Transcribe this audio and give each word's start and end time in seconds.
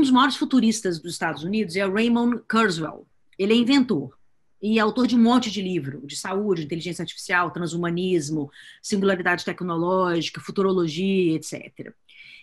Um 0.00 0.02
dos 0.02 0.10
maiores 0.10 0.36
futuristas 0.36 0.98
dos 0.98 1.12
Estados 1.12 1.44
Unidos 1.44 1.76
é 1.76 1.86
Raymond 1.86 2.40
Kurzweil. 2.50 3.06
Ele 3.38 3.52
é 3.52 3.56
inventor 3.56 4.16
e 4.62 4.80
autor 4.80 5.06
de 5.06 5.14
um 5.14 5.18
monte 5.18 5.50
de 5.50 5.60
livro 5.60 6.00
de 6.06 6.16
saúde, 6.16 6.64
inteligência 6.64 7.02
artificial, 7.02 7.50
transhumanismo, 7.50 8.50
singularidade 8.80 9.44
tecnológica, 9.44 10.40
futurologia, 10.40 11.36
etc. 11.36 11.92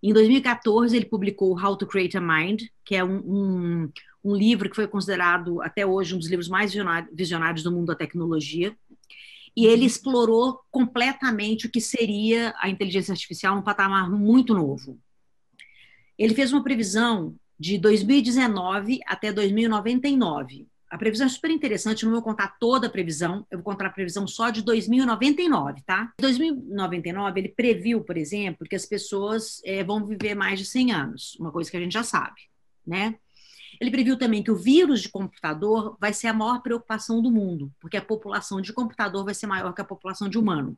Em 0.00 0.12
2014, 0.12 0.94
ele 0.94 1.06
publicou 1.06 1.60
How 1.60 1.76
to 1.76 1.88
Create 1.88 2.16
a 2.16 2.20
Mind, 2.20 2.66
que 2.84 2.94
é 2.94 3.02
um, 3.02 3.16
um, 3.16 3.92
um 4.22 4.36
livro 4.36 4.70
que 4.70 4.76
foi 4.76 4.86
considerado 4.86 5.60
até 5.60 5.84
hoje 5.84 6.14
um 6.14 6.18
dos 6.18 6.30
livros 6.30 6.48
mais 6.48 6.72
visionários 7.12 7.64
do 7.64 7.72
mundo 7.72 7.86
da 7.86 7.96
tecnologia. 7.96 8.76
E 9.56 9.66
ele 9.66 9.86
explorou 9.86 10.60
completamente 10.70 11.66
o 11.66 11.70
que 11.70 11.80
seria 11.80 12.54
a 12.60 12.68
inteligência 12.68 13.10
artificial 13.10 13.56
num 13.56 13.62
patamar 13.62 14.08
muito 14.08 14.54
novo. 14.54 15.00
Ele 16.20 16.34
fez 16.34 16.52
uma 16.52 16.62
previsão 16.62 17.34
de 17.58 17.78
2019 17.78 19.00
até 19.06 19.32
2099. 19.32 20.68
A 20.90 20.98
previsão 20.98 21.26
é 21.26 21.30
super 21.30 21.50
interessante, 21.50 22.04
não 22.04 22.12
vou 22.12 22.20
contar 22.20 22.58
toda 22.60 22.88
a 22.88 22.90
previsão, 22.90 23.46
eu 23.50 23.56
vou 23.56 23.64
contar 23.64 23.86
a 23.86 23.90
previsão 23.90 24.26
só 24.26 24.50
de 24.50 24.60
2099, 24.60 25.80
tá? 25.86 26.12
Em 26.18 26.22
2099, 26.22 27.40
ele 27.40 27.48
previu, 27.48 28.02
por 28.02 28.18
exemplo, 28.18 28.66
que 28.68 28.76
as 28.76 28.84
pessoas 28.84 29.62
é, 29.64 29.82
vão 29.82 30.04
viver 30.04 30.34
mais 30.34 30.58
de 30.58 30.66
100 30.66 30.92
anos, 30.92 31.36
uma 31.40 31.50
coisa 31.50 31.70
que 31.70 31.76
a 31.78 31.80
gente 31.80 31.92
já 31.92 32.02
sabe, 32.02 32.42
né? 32.86 33.14
Ele 33.80 33.90
previu 33.90 34.18
também 34.18 34.42
que 34.42 34.50
o 34.50 34.56
vírus 34.56 35.00
de 35.00 35.08
computador 35.08 35.96
vai 35.98 36.12
ser 36.12 36.26
a 36.26 36.34
maior 36.34 36.60
preocupação 36.60 37.22
do 37.22 37.30
mundo, 37.30 37.72
porque 37.80 37.96
a 37.96 38.04
população 38.04 38.60
de 38.60 38.74
computador 38.74 39.24
vai 39.24 39.32
ser 39.32 39.46
maior 39.46 39.72
que 39.72 39.80
a 39.80 39.86
população 39.86 40.28
de 40.28 40.36
humano. 40.36 40.76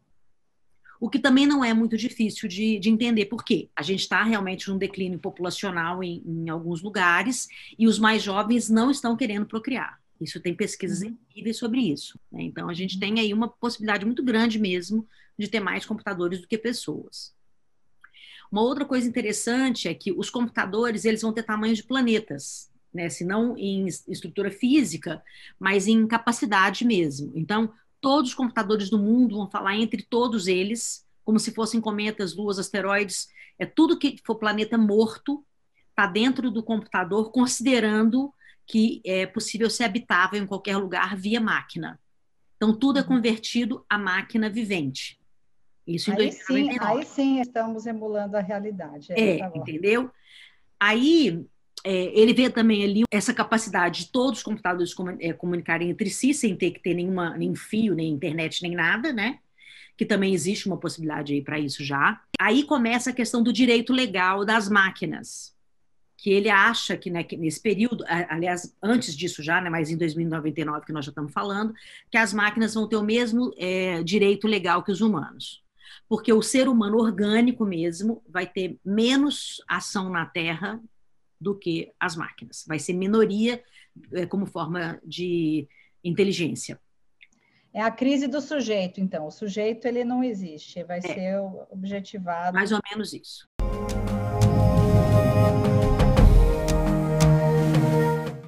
O 1.02 1.10
que 1.10 1.18
também 1.18 1.48
não 1.48 1.64
é 1.64 1.74
muito 1.74 1.96
difícil 1.96 2.48
de, 2.48 2.78
de 2.78 2.88
entender 2.88 3.26
por 3.26 3.44
quê. 3.44 3.68
A 3.74 3.82
gente 3.82 4.02
está 4.02 4.22
realmente 4.22 4.68
num 4.68 4.78
declínio 4.78 5.18
populacional 5.18 6.00
em, 6.00 6.22
em 6.24 6.48
alguns 6.48 6.80
lugares 6.80 7.48
e 7.76 7.88
os 7.88 7.98
mais 7.98 8.22
jovens 8.22 8.70
não 8.70 8.88
estão 8.88 9.16
querendo 9.16 9.44
procriar. 9.44 10.00
Isso 10.20 10.38
tem 10.38 10.54
pesquisas 10.54 11.02
uhum. 11.02 11.08
incríveis 11.28 11.56
sobre 11.56 11.80
isso. 11.80 12.16
Né? 12.30 12.44
Então, 12.44 12.68
a 12.68 12.72
gente 12.72 13.00
tem 13.00 13.18
aí 13.18 13.34
uma 13.34 13.48
possibilidade 13.48 14.06
muito 14.06 14.22
grande 14.22 14.60
mesmo 14.60 15.04
de 15.36 15.48
ter 15.48 15.58
mais 15.58 15.84
computadores 15.84 16.40
do 16.40 16.46
que 16.46 16.56
pessoas. 16.56 17.34
Uma 18.48 18.62
outra 18.62 18.84
coisa 18.84 19.08
interessante 19.08 19.88
é 19.88 19.94
que 19.94 20.12
os 20.12 20.30
computadores 20.30 21.04
eles 21.04 21.22
vão 21.22 21.32
ter 21.32 21.42
tamanho 21.42 21.74
de 21.74 21.82
planetas, 21.82 22.70
né? 22.94 23.08
se 23.08 23.24
não 23.24 23.58
em 23.58 23.88
estrutura 23.88 24.52
física, 24.52 25.20
mas 25.58 25.88
em 25.88 26.06
capacidade 26.06 26.84
mesmo. 26.84 27.32
Então, 27.34 27.72
todos 28.02 28.30
os 28.30 28.34
computadores 28.34 28.90
do 28.90 28.98
mundo 28.98 29.36
vão 29.36 29.48
falar 29.48 29.76
entre 29.76 30.02
todos 30.02 30.48
eles, 30.48 31.06
como 31.24 31.38
se 31.38 31.52
fossem 31.52 31.80
cometas, 31.80 32.34
luas, 32.34 32.58
asteroides, 32.58 33.28
é 33.58 33.64
tudo 33.64 33.98
que 33.98 34.18
for 34.26 34.34
planeta 34.34 34.76
morto 34.76 35.42
está 35.88 36.06
dentro 36.06 36.50
do 36.50 36.62
computador, 36.62 37.30
considerando 37.30 38.34
que 38.66 39.00
é 39.04 39.24
possível 39.24 39.70
ser 39.70 39.84
habitável 39.84 40.42
em 40.42 40.46
qualquer 40.46 40.76
lugar 40.76 41.16
via 41.16 41.40
máquina. 41.40 42.00
Então, 42.56 42.76
tudo 42.76 42.98
é 42.98 43.02
uhum. 43.02 43.08
convertido 43.08 43.84
a 43.88 43.96
máquina 43.96 44.50
vivente. 44.50 45.18
Isso 45.86 46.10
em 46.10 46.14
aí 46.14 46.30
2099. 46.30 46.78
Sim, 46.78 46.98
aí 46.98 47.04
sim 47.04 47.40
estamos 47.40 47.86
emulando 47.86 48.36
a 48.36 48.40
realidade. 48.40 49.12
É, 49.12 49.40
é 49.40 49.52
entendeu? 49.54 50.10
Aí 50.78 51.44
é, 51.84 52.18
ele 52.18 52.32
vê 52.32 52.48
também 52.48 52.84
ali 52.84 53.02
essa 53.10 53.34
capacidade 53.34 54.04
de 54.04 54.12
todos 54.12 54.38
os 54.38 54.44
computadores 54.44 54.94
é, 55.20 55.32
comunicarem 55.32 55.90
entre 55.90 56.10
si 56.10 56.32
sem 56.32 56.56
ter 56.56 56.70
que 56.70 56.80
ter 56.80 56.94
nenhuma, 56.94 57.36
nem 57.36 57.54
fio, 57.54 57.94
nem 57.94 58.12
internet, 58.12 58.62
nem 58.62 58.74
nada, 58.74 59.12
né? 59.12 59.38
Que 59.96 60.06
também 60.06 60.32
existe 60.32 60.66
uma 60.66 60.78
possibilidade 60.78 61.32
aí 61.32 61.42
para 61.42 61.58
isso 61.58 61.84
já. 61.84 62.20
Aí 62.40 62.64
começa 62.64 63.10
a 63.10 63.12
questão 63.12 63.42
do 63.42 63.52
direito 63.52 63.92
legal 63.92 64.44
das 64.44 64.68
máquinas 64.68 65.52
que 66.22 66.30
ele 66.30 66.48
acha 66.48 66.96
que, 66.96 67.10
né, 67.10 67.24
que 67.24 67.36
nesse 67.36 67.60
período, 67.60 68.04
aliás, 68.06 68.72
antes 68.80 69.16
disso 69.16 69.42
já, 69.42 69.60
né, 69.60 69.68
mas 69.68 69.90
em 69.90 69.96
2099 69.96 70.86
que 70.86 70.92
nós 70.92 71.04
já 71.04 71.10
estamos 71.10 71.32
falando, 71.32 71.74
que 72.08 72.16
as 72.16 72.32
máquinas 72.32 72.74
vão 72.74 72.86
ter 72.86 72.94
o 72.94 73.02
mesmo 73.02 73.52
é, 73.58 74.04
direito 74.04 74.46
legal 74.46 74.84
que 74.84 74.92
os 74.92 75.00
humanos. 75.00 75.64
Porque 76.08 76.32
o 76.32 76.40
ser 76.40 76.68
humano 76.68 76.98
orgânico 76.98 77.66
mesmo 77.66 78.22
vai 78.28 78.46
ter 78.46 78.78
menos 78.84 79.60
ação 79.66 80.10
na 80.10 80.24
Terra 80.24 80.80
do 81.42 81.58
que 81.58 81.92
as 81.98 82.14
máquinas. 82.14 82.64
Vai 82.66 82.78
ser 82.78 82.92
minoria 82.92 83.62
é, 84.12 84.24
como 84.26 84.46
forma 84.46 85.00
de 85.04 85.68
inteligência. 86.04 86.80
É 87.74 87.80
a 87.80 87.90
crise 87.90 88.28
do 88.28 88.40
sujeito, 88.40 89.00
então. 89.00 89.26
O 89.26 89.30
sujeito 89.30 89.86
ele 89.86 90.04
não 90.04 90.22
existe, 90.22 90.84
vai 90.84 90.98
é. 90.98 91.00
ser 91.00 91.38
objetivado. 91.70 92.54
Mais 92.54 92.70
ou 92.70 92.80
menos 92.90 93.12
isso. 93.12 93.48